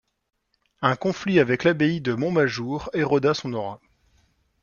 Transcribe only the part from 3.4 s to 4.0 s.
aura.